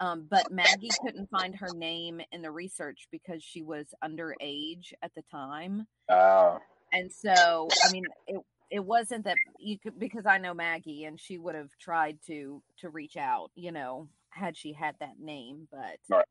[0.00, 5.14] Um, but Maggie couldn't find her name in the research because she was underage at
[5.14, 5.86] the time.
[6.08, 6.58] uh,
[6.92, 11.18] And so, I mean, it it wasn't that you could because I know Maggie and
[11.20, 15.68] she would have tried to to reach out, you know, had she had that name,
[15.70, 16.24] but Right.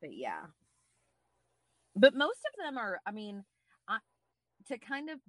[0.00, 0.46] but yeah.
[1.94, 3.44] But most of them are, I mean,
[3.88, 3.98] I
[4.68, 5.20] to kind of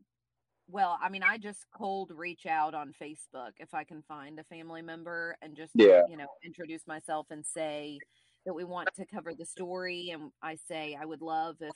[0.69, 4.43] well, I mean, I just cold reach out on Facebook if I can find a
[4.45, 6.04] family member and just Yeah.
[6.06, 8.04] you know, introduce myself and say
[8.45, 11.76] that we want to cover the story and I say I would love if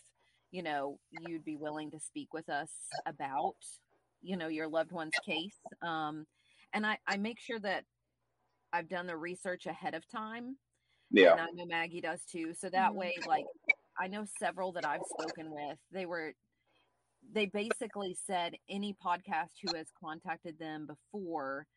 [0.51, 2.71] you know you'd be willing to speak with us
[3.05, 3.55] about
[4.21, 6.25] you know your loved one's case um
[6.73, 7.85] and i i make sure that
[8.73, 10.57] i've done the research ahead of time
[11.11, 12.95] yeah, and i know maggie does too so that Mhm.
[12.95, 13.47] way like
[13.99, 16.33] i know several that i've spoken with they were
[17.31, 21.67] they basically said any podcast who has contacted them before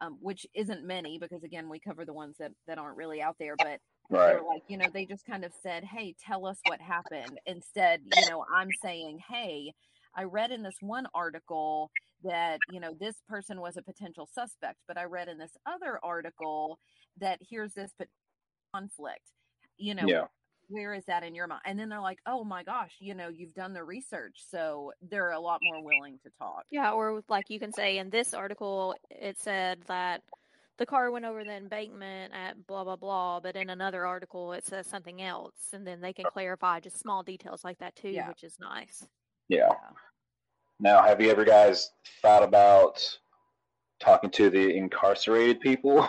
[0.00, 3.36] um, which isn't many because again we cover the ones that that aren't really out
[3.38, 4.44] there, but Right.
[4.44, 8.24] like, you know, they just kind of said, "Hey, tell us what happened." Instead, you
[8.24, 9.74] know, I'm saying, "Hey,
[10.16, 11.90] I read in this one article
[12.22, 15.98] that you know this person was a potential suspect, but I read in this other
[16.02, 16.78] article
[17.18, 18.08] that here's this pot-
[18.74, 19.30] conflict."
[19.76, 20.26] You know, Yeah.
[20.68, 21.62] where is that in your mind?
[21.64, 25.30] And then they're like, "Oh my gosh, you know, you've done the research, so they're
[25.32, 28.94] a lot more willing to talk." Yeah, or like you can say in this article,
[29.10, 30.22] it said that
[30.76, 34.64] the car went over the embankment at blah blah blah, but in another article it
[34.64, 36.30] says something else, and then they can oh.
[36.30, 38.28] clarify just small details like that too, Yeah.
[38.28, 39.06] which is nice.
[39.54, 39.72] Yeah.
[40.80, 41.90] Now, have you ever guys
[42.20, 43.00] thought about
[44.00, 46.08] talking to the incarcerated people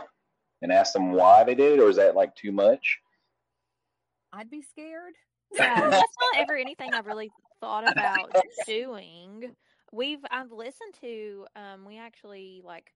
[0.62, 2.98] and ask them why they did it, or is that like too much?
[4.34, 5.14] I'd be scared.
[5.54, 7.32] Yeah, that's not ever anything I've really
[7.62, 9.56] thought about doing.
[9.92, 12.92] We've I've listened to um we actually like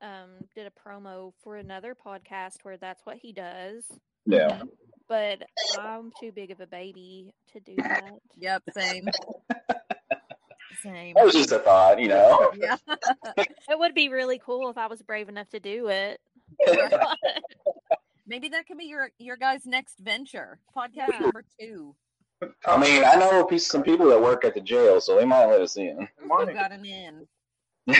[0.00, 3.84] um did a promo for another podcast where that's what he does.
[4.26, 4.62] Yeah.
[5.12, 5.42] But
[5.78, 8.12] I'm too big of a baby to do that.
[8.38, 9.04] Yep, same.
[10.80, 11.12] same.
[11.16, 12.50] That was just a thought, you know.
[12.56, 12.78] Yeah.
[13.36, 16.18] It would be really cool if I was brave enough to do it.
[18.26, 20.60] Maybe that could be your your guys' next venture.
[20.74, 21.94] Podcast number two.
[22.64, 25.44] I mean, I know pe- some people that work at the jail, so they might
[25.44, 26.08] let us in.
[26.22, 27.26] We've got an in.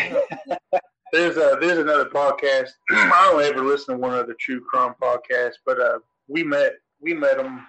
[1.12, 2.70] There's a there's another podcast.
[2.90, 7.14] I don't ever listen to one other true crime podcast, but uh, we met we
[7.14, 7.66] met them.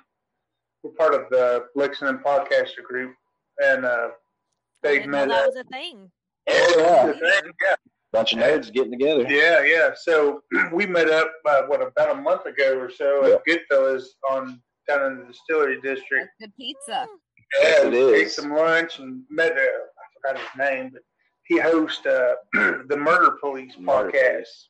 [0.84, 3.16] We're part of the Lexington podcaster group,
[3.64, 4.10] and uh,
[4.82, 5.30] they didn't know met.
[5.30, 5.48] that up.
[5.48, 6.12] was a thing.
[6.48, 7.14] Yeah.
[7.22, 7.76] yeah,
[8.12, 9.26] Bunch of nerds getting together.
[9.30, 9.90] yeah, yeah.
[9.96, 10.42] So
[10.74, 15.06] we met up uh, what about a month ago or so at Goodfellas on down
[15.12, 16.28] in the distillery district.
[16.40, 17.06] That's good pizza.
[17.62, 19.54] Yes, it ate some lunch and met.
[19.54, 21.02] Uh, I forgot his name, but
[21.46, 24.70] he hosts uh, the Murder Police Murder podcast, Police.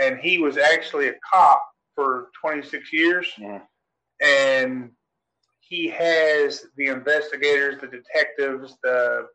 [0.00, 1.62] and he was actually a cop
[1.94, 3.60] for 26 years, Yeah.
[4.22, 4.90] And
[5.60, 9.26] he has the investigators, the detectives, the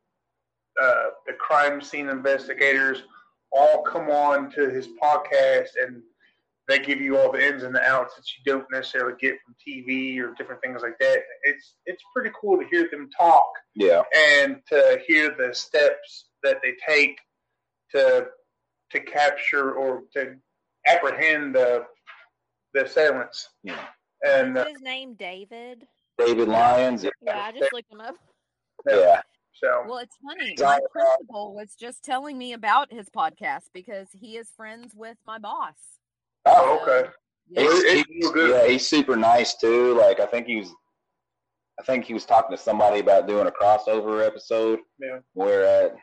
[0.82, 3.04] uh, the crime scene investigators
[3.52, 6.02] all come on to his podcast and
[6.68, 9.56] they give you all the ins and the outs that you don't necessarily get from
[9.68, 11.18] TV or different things like that.
[11.44, 14.04] It's it's pretty cool to hear them talk Yeah.
[14.16, 17.18] and to hear the steps that they take
[17.96, 18.28] to
[18.92, 20.36] to capture or to
[20.88, 21.86] apprehend the
[22.76, 23.50] the assailants.
[23.64, 23.80] Yeah.
[24.26, 25.86] And uh, Is his name David?
[26.18, 27.04] David Lyons.
[27.04, 27.10] Yeah.
[27.22, 28.16] Yeah, I just looked him up.
[28.88, 29.22] yeah.
[29.54, 30.56] so Well, it's funny.
[30.58, 35.18] Sorry, My principal was just telling me about his podcast because he is friends with
[35.26, 35.76] my boss.
[36.46, 37.10] oh, okay.
[37.50, 37.62] Yeah.
[37.62, 38.50] He's, he's- good.
[38.52, 39.98] yeah, he's super nice too.
[39.98, 40.70] Like I think he was,
[41.80, 44.80] I think he was talking to somebody about doing a crossover episode.
[45.00, 45.20] Yeah.
[45.34, 45.96] We're at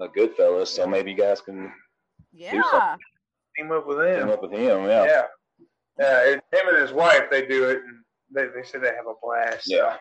[0.00, 1.72] a Goodfellas, so maybe you guys can
[2.32, 2.50] Yeah.
[3.56, 4.20] Team up with him.
[4.26, 4.84] team up with him.
[4.84, 5.04] Yeah.
[5.04, 5.22] Yeah.
[5.98, 6.20] Yeah.
[6.24, 8.02] it- him and his wife, they do it, and
[8.34, 9.64] they, they say they have a blast.
[9.66, 9.96] Yeah.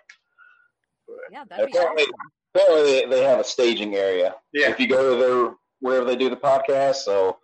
[1.32, 2.32] Yeah, that'd be Apparently- awesome.
[2.56, 4.34] Apparently they, they have a staging area.
[4.54, 4.70] Yeah.
[4.70, 7.38] If you go to their wherever they do the podcast, so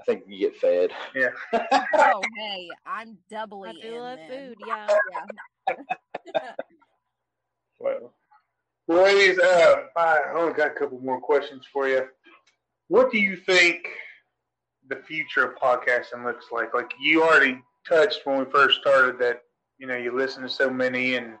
[0.00, 0.90] I think you get fed.
[1.14, 1.28] Yeah.
[1.94, 4.86] Oh, hey, I'm doubly I do in love food, yeah.
[5.68, 6.52] Yeah.
[7.78, 8.12] Well,
[8.88, 12.06] well, ladies, uh, I only got a couple more questions for you.
[12.88, 13.86] What do you think
[14.88, 16.74] the future of podcasting looks like?
[16.74, 19.40] Like you already touched when we first started that
[19.78, 21.34] you know you listen to so many, and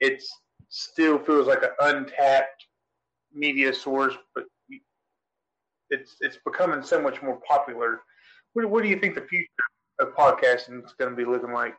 [0.00, 0.22] it
[0.68, 2.66] still feels like an untapped
[3.32, 4.44] media source, but
[5.90, 8.02] it's it's becoming so much more popular.
[8.52, 9.46] What, what do you think the future
[10.00, 11.74] of podcasting is going to be looking like?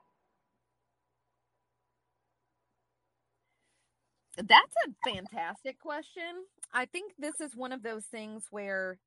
[4.38, 6.46] That's a fantastic question.
[6.74, 8.98] I think this is one of those things where,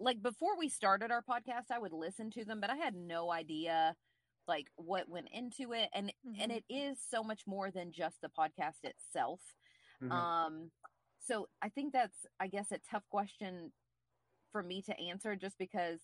[0.00, 3.30] like, before we started our podcast, I would listen to them, but I had no
[3.32, 3.96] idea,
[4.46, 6.56] like, what went into it, and and Mhm.
[6.58, 9.40] it is so much more than just the podcast itself.
[10.02, 10.10] Mhm.
[10.12, 10.72] Um,
[11.20, 13.72] so I think that's, I guess, a tough question
[14.52, 16.00] for me to answer, just because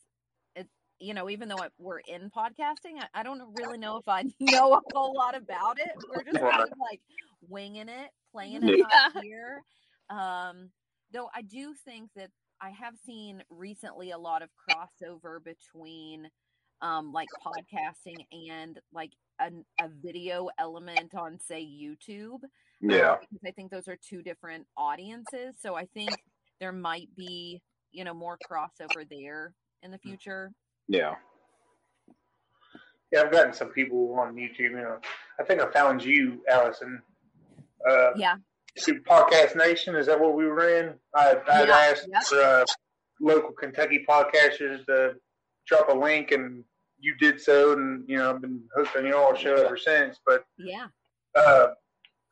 [0.56, 4.08] it, you know, even though I- we're in podcasting, I, I don't really know if
[4.08, 5.92] I know a whole lot about it.
[6.08, 7.00] We're just kind of like
[7.48, 9.08] winging it, playing it Yeah.
[9.14, 9.64] by ear.
[10.10, 10.72] Um,
[11.12, 16.28] though I do think that I have seen recently a lot of crossover between
[16.82, 18.16] um like podcasting
[18.50, 19.50] and like a,
[19.82, 22.42] a video element on say YouTube.
[22.44, 23.16] um, Yeah.
[23.20, 25.56] because I think those are two different audiences.
[25.60, 26.10] So I think
[26.60, 27.60] there might be,
[27.92, 30.52] you know, more crossover there in the future.
[30.88, 31.14] Yeah.
[33.12, 34.58] Yeah, I've gotten some people on YouTube.
[34.70, 34.98] You know,
[35.40, 37.00] I think I found you, Alyson.
[37.88, 38.36] Uh, Yeah.
[38.78, 39.94] Through Podcast Nation.
[39.94, 40.94] Is that what we were in?
[41.14, 42.22] I, I had Yeah, asked yep.
[42.24, 42.64] for uh,
[43.20, 45.14] local Kentucky podcasters to
[45.66, 46.64] drop a link, and
[46.98, 50.18] you did so, and you know I've been hosting your show ever since.
[50.26, 50.88] But Yeah.
[51.34, 51.68] uh,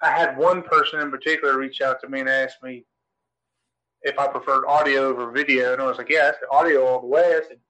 [0.03, 2.85] I had one person in particular reach out to me and ask me
[4.03, 7.01] if I preferred audio over video, and I was like, "Yeah, I said audio all
[7.01, 7.61] the way." I said,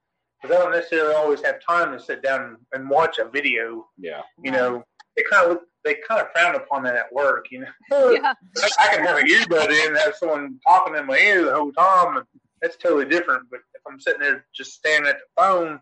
[0.41, 3.87] "Because I don't necessarily always have time to sit down and watch a video.
[3.97, 4.21] Yeah.
[4.43, 4.83] You know,
[5.15, 7.47] it kind of they kind of frown upon that at work.
[7.51, 8.33] You know, Yeah.
[8.57, 11.53] I, I can have an earbud in and have someone talking in my ear the
[11.55, 12.25] whole time, and
[12.61, 13.49] that's totally different.
[13.49, 15.79] But if I'm sitting there just staring at the phone,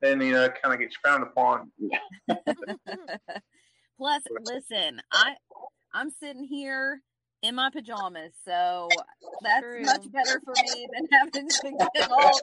[0.00, 1.70] then you know it kind of gets frowned upon.
[3.98, 5.34] Plus, listen, I
[5.92, 7.00] I'm sitting here
[7.42, 8.88] in my pajamas, so
[9.42, 9.82] that's True.
[9.82, 12.40] much better for me than having to get all,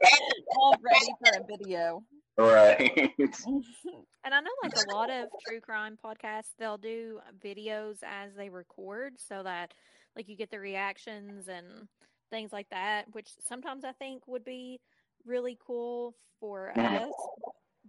[0.57, 2.03] all ready for a video.
[2.37, 3.11] Right.
[4.23, 8.49] And I know like a lot of true crime podcasts, they'll do videos as they
[8.49, 9.73] record so that
[10.15, 11.87] like you get the reactions and
[12.29, 14.79] things like that, which sometimes I think would be
[15.25, 17.11] really cool for us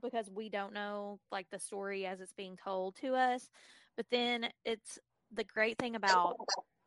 [0.01, 3.49] because we don't know like the story as it's being told to us.
[3.97, 4.99] But then it's
[5.33, 6.37] the great thing about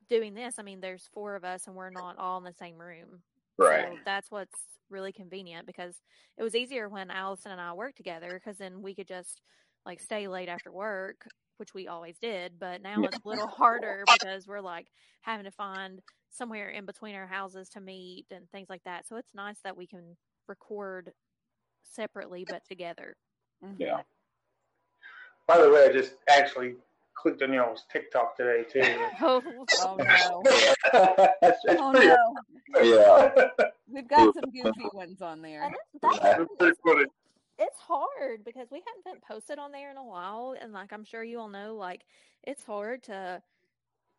[0.09, 2.77] doing this, I mean, there's four of us and we're not all in the same
[2.77, 3.21] room.
[3.57, 3.93] Right.
[3.93, 5.95] So that's what's really convenient because
[6.37, 9.41] it was easier when Alyson and I worked together because then we could just
[9.85, 12.59] like stay late after work, which we always did.
[12.59, 13.07] But now Yeah.
[13.07, 14.87] it's a little harder because we're like
[15.21, 19.07] having to find somewhere in between our houses to meet and things like that.
[19.07, 21.13] So it's nice that we can record
[21.83, 23.15] separately but together.
[23.63, 23.75] Mhm.
[23.79, 24.01] Yeah.
[25.47, 26.75] By the way, I just actually
[27.15, 28.81] clicked on y'all's TikTok today too.
[29.21, 29.41] Oh,
[29.81, 30.43] Oh no!
[31.41, 32.07] that's, that's Oh pretty.
[32.07, 32.83] no!
[32.83, 33.47] Yeah.
[33.91, 35.69] We've got some goofy ones on there.
[35.71, 37.05] it's, that's That's pretty funny.
[37.59, 41.05] it's hard because we haven't been posted on there in a while and like i'm
[41.05, 42.03] sure you all know like
[42.43, 43.41] it's hard to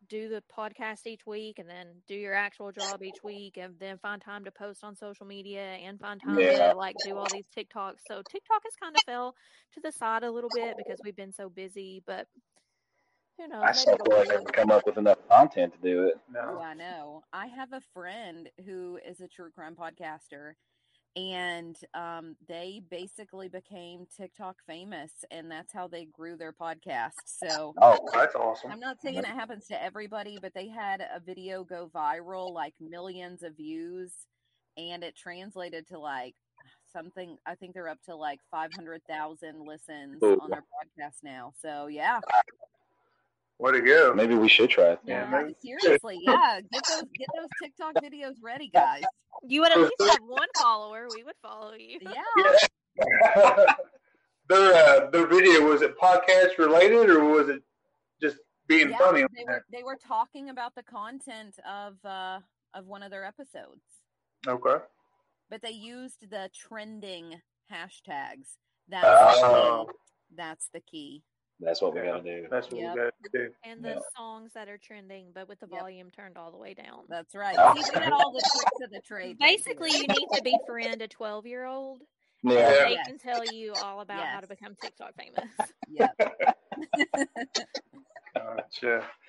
[0.09, 3.97] do the podcast each week and then do your actual job each week and then
[3.99, 6.71] find time to post on social media and find time Yeah.
[6.71, 9.35] to like do all these tiktoks so tiktok has kind of fell
[9.73, 12.27] to the side a little bit because we've been so busy but
[13.37, 14.31] who knows I maybe still feel like I come.
[14.31, 16.15] haven't come up with enough content to do it.
[16.37, 16.59] Oh, No.
[16.61, 17.23] I know.
[17.33, 20.53] I have a friend who is a true crime podcaster,
[21.15, 27.13] and um, they basically became TikTok famous, and that's how they grew their podcast.
[27.25, 28.71] So Oh, That's awesome.
[28.71, 32.73] I'm not saying it happens to everybody, but they had a video go viral, like
[32.79, 34.11] millions of views,
[34.77, 36.35] and it translated to like
[36.93, 37.37] something.
[37.47, 40.37] I think they're up to like 500,000 listens Ooh.
[40.39, 41.51] on their podcast now.
[41.59, 42.19] So yeah,
[43.59, 44.13] Way to go.
[44.15, 44.99] maybe we should try it.
[45.03, 45.31] Yeah, then.
[45.31, 49.03] maybe- seriously, yeah, get those get those TikTok videos ready, guys.
[49.43, 53.65] you would at least have one follower we would follow you Yeah.
[54.49, 57.61] their uh, their video was it podcast related or was it
[58.21, 59.23] just being Yeah, funny?
[59.35, 62.39] they were they were talking about the content of uh
[62.73, 63.81] of one of their episodes,
[64.47, 64.83] Okay.
[65.49, 67.41] but they used the trending
[67.71, 68.57] hashtags.
[68.87, 69.05] That's
[69.41, 69.85] the Oh.
[69.87, 69.93] key.
[70.35, 71.23] That's the key.
[71.59, 72.47] That's what we gotta do.
[72.51, 72.93] That's what Yep.
[72.95, 73.53] we got to do.
[73.63, 73.99] and the Yeah.
[74.15, 75.79] songs that are trending but with the Yep.
[75.79, 77.55] volume turned all the way down That's right.
[77.57, 77.73] Oh.
[77.75, 79.37] See, we got all the tricks of the trade.
[79.39, 82.03] Basically, you need to befriend a 12 year old.
[82.43, 82.53] Yeah.
[82.53, 82.83] Yeah.
[82.85, 83.07] They Yes.
[83.07, 85.49] can tell you all about how to become TikTok famous.
[85.89, 86.15] Yep.
[88.35, 89.09] Gotcha.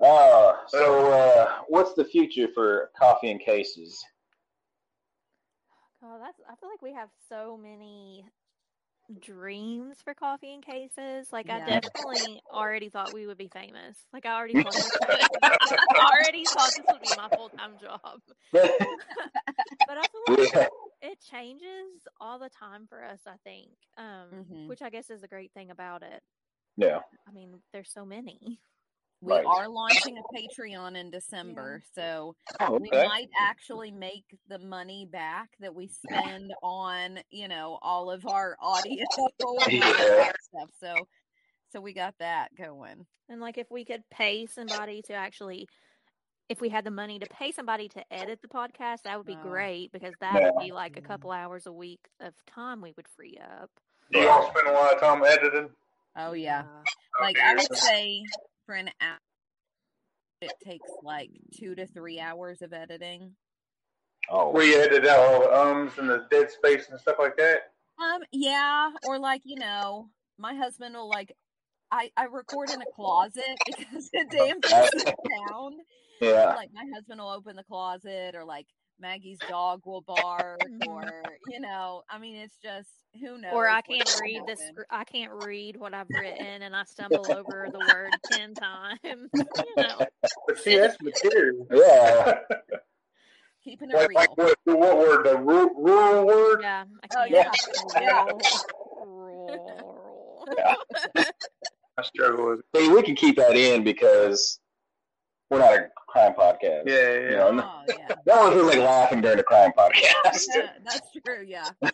[0.00, 4.04] Uh, so, uh, what's the future for coffee and cases?
[6.02, 6.40] Oh, that's.
[6.50, 8.24] I feel like we have so many
[9.20, 11.32] dreams for coffee and cases.
[11.32, 13.98] Like I definitely already thought we would be famous.
[14.12, 14.72] Like I already thought.
[14.74, 14.90] This
[15.42, 18.20] I already thought this would be my full time job.
[19.88, 21.10] But I feel like yeah.
[21.10, 23.20] it changes all the time for us.
[23.26, 24.68] I think, um, Mhm.
[24.68, 26.22] which I guess is the great thing about it.
[26.76, 27.00] Yeah.
[27.28, 28.60] I mean, there's so many.
[29.22, 29.46] We Right.
[29.46, 35.50] are launching a Patreon in December, so Oh, we might actually make the money back
[35.60, 39.04] that we spend on, you know, all of our audio
[39.70, 40.32] Yeah.
[40.40, 40.70] stuff.
[40.80, 41.06] So,
[41.72, 43.06] so we got that going.
[43.28, 45.68] And like if we could pay somebody to actually
[46.48, 49.36] if we had the money to pay somebody to edit the podcast, that would be
[49.36, 49.48] Oh.
[49.48, 50.50] great because that Yeah.
[50.50, 53.70] would be like a couple hours a week of time we would free up.
[54.12, 55.70] Do y'all spend a lot of time editing?
[56.16, 58.22] Oh yeah, Uh, like Okay, I would say
[58.66, 59.18] for an hour,
[60.40, 63.32] it takes like two to three hours of editing.
[64.30, 67.36] Oh, Where you edit out all the ums and the dead space and stuff like
[67.36, 67.72] that?
[68.02, 70.08] Um, yeah, or like you know,
[70.38, 71.32] my husband will like,
[71.90, 75.04] I I record in a closet because the damn thing's
[75.48, 75.80] sound.
[76.20, 76.54] yeah.
[76.54, 78.66] Like my husband will open the closet, or like
[79.02, 80.86] Maggie's dog will bark, Mhm.
[80.86, 82.88] or you know, I mean, it's just
[83.20, 83.52] who knows.
[83.52, 84.60] or I can't read this.
[84.60, 84.84] happen.
[84.90, 88.98] I can't read what I've written, and I stumble over the word ten times.
[89.58, 90.06] You know,
[90.46, 91.66] But see, that's material.
[91.72, 92.38] Yeah.
[93.64, 94.18] Keeping it Like, real.
[94.18, 95.26] like what, what word?
[95.26, 96.60] The ru- rural word?
[96.62, 97.30] Yeah, I Oh, can't.
[97.30, 97.54] yeah.
[98.00, 98.40] Roll,
[99.00, 100.46] roll.
[101.98, 102.64] I struggle with it.
[102.72, 104.58] Hey, we can keep that in because
[105.52, 106.82] we're not a crime podcast.
[106.86, 107.20] Yeah, yeah.
[107.30, 108.14] You know, no, Oh, yeah.
[108.26, 110.44] no one feels like laughing during a crime podcast.
[110.54, 110.70] yeah.
[110.84, 111.44] That's true.
[111.46, 111.68] Yeah.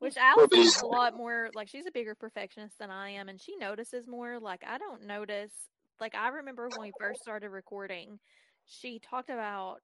[0.00, 3.40] Which Alyson is a lot more like she's a bigger perfectionist than I am, and
[3.40, 4.38] she notices more.
[4.40, 5.52] Like I don't notice.
[6.00, 8.18] Like I remember when we first started recording,
[8.66, 9.76] she talked about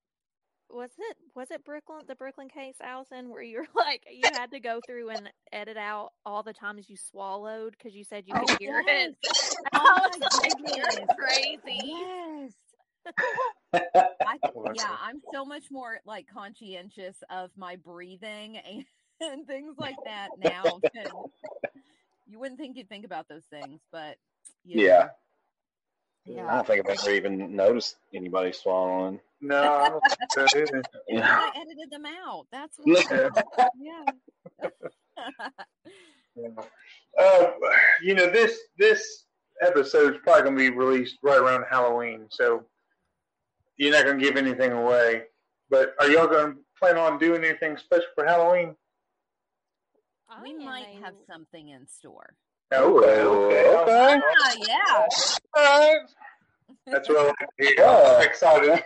[0.70, 4.60] was it was it Brooklyn the Brooklyn case, Alyson, where you're like you had to
[4.60, 8.44] go through and edit out all the times you swallowed because you said you Oh,
[8.44, 9.12] could hear yes.
[9.22, 9.56] it.
[9.72, 11.06] Oh, I was my like, goodness.
[11.16, 11.80] crazy.
[11.84, 12.52] Yes.
[13.74, 14.38] I,
[14.74, 14.96] yeah.
[15.02, 18.84] I'm so much more like conscientious of my breathing and,
[19.20, 20.64] and things like that now.
[22.26, 24.16] you wouldn't think you'd think about those things, but
[24.64, 25.08] you Yeah.
[26.26, 26.46] know.
[26.46, 29.18] I don't think I've ever even noticed anybody swallowing.
[29.40, 30.82] No, I don't think so either.
[31.08, 31.26] Yeah.
[31.26, 32.46] I edited them out.
[32.52, 33.04] That's why.
[33.80, 34.10] Yeah.
[36.36, 36.48] yeah.
[37.18, 37.50] Uh,
[38.02, 39.24] you know, this this
[39.62, 42.64] episode is probably going to be released right around Halloween, so
[43.78, 45.22] you're not going to give anything away.
[45.70, 48.74] But are y'all going to plan on doing anything special for Halloween?
[50.42, 52.34] We might have something in store.
[52.72, 54.20] Okay, okay, Okay.
[54.22, 55.06] Ah, yeah.
[55.56, 56.00] All right.
[56.86, 57.74] That's what I like to hear.
[57.78, 58.16] Yeah.
[58.16, 58.70] I'm excited.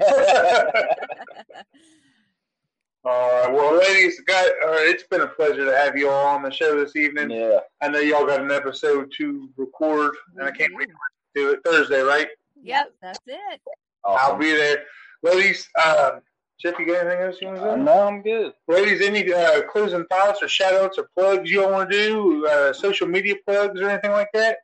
[3.04, 6.42] all right, well, ladies, got, uh, it's been a pleasure to have you all on
[6.42, 7.30] the show this evening.
[7.30, 7.58] Yeah.
[7.80, 10.94] I know y'all got an episode to record, and I can't wait to
[11.34, 12.28] do it Thursday, right?
[12.62, 13.60] Yep, that's it.
[14.04, 14.84] I'll be there.
[15.22, 16.20] Ladies, um,
[16.60, 17.82] Jeff, you got anything else you want to Uh, say?
[17.82, 18.52] no, I'm good.
[18.68, 22.46] Ladies, any uh, closing thoughts or shout outs or plugs you all want to do?
[22.46, 24.58] Uh, social media plugs or anything like that?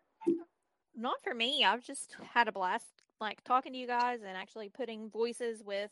[0.96, 1.64] Not for me.
[1.64, 2.86] I've just had a blast,
[3.20, 5.90] like talking to you guys and actually putting voices with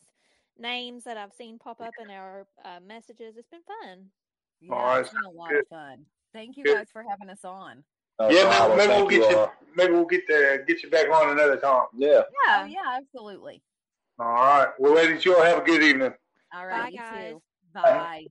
[0.57, 3.37] names that I've seen pop up in our uh, messages.
[3.37, 4.07] It's been fun.
[4.59, 5.61] Yeah, Oh, it's been a lot good.
[5.61, 6.05] of fun.
[6.33, 6.75] Thank you Good.
[6.75, 7.83] guys for having us on.
[8.19, 8.77] No yeah, problem.
[8.77, 9.37] maybe, maybe we'll get you.
[9.37, 9.53] all.
[9.75, 11.85] Maybe we'll get to get you back on another time.
[11.95, 12.21] Yeah.
[12.49, 13.61] Oh yeah, absolutely.
[14.19, 14.69] All right.
[14.79, 16.13] Well, ladies, you all have a good evening.
[16.55, 17.31] All right, Bye, guys.
[17.31, 17.41] too.
[17.73, 18.25] Bye.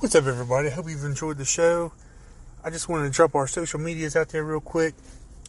[0.00, 0.68] What's up, everybody?
[0.68, 1.92] I hope you've enjoyed the show.
[2.64, 4.94] I just wanted to drop our social medias out there real quick.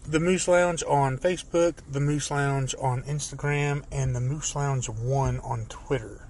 [0.08, 5.40] The Moose Lounge on Facebook, The Moose Lounge on Instagram, and The Moose Lounge 1
[5.40, 6.28] on Twitter.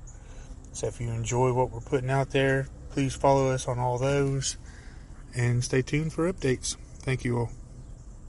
[0.72, 4.58] So if you enjoy what we're putting out there, please follow us on all those
[5.36, 6.76] and stay tuned for updates.
[7.00, 7.63] Thank you all.